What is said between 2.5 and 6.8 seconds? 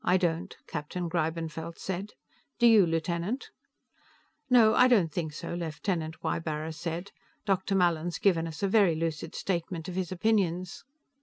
"Do you, Lieutenant?" "No, I don't think so," Lieutenant Ybarra